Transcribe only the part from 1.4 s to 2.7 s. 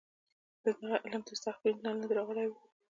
سخت برید لاندې راغلی و.